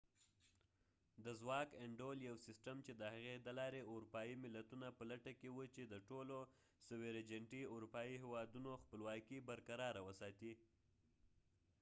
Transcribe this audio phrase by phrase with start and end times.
[1.25, 5.49] د ځواک انډول یو سیستم چې د هغې د لارې اروپایې ملتونه په لټه کې
[5.51, 6.37] و چې د ټولو
[7.75, 10.53] اروپایې هیوادونو خپلواکې sovereignity برقراره وساتي